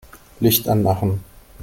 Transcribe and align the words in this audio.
Licht 0.39 0.67
anmachen. 0.67 1.23